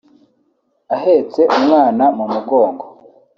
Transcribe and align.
ahetse 0.95 1.41
umwana 1.57 2.03
mu 2.17 2.25
mugongo 2.33 2.85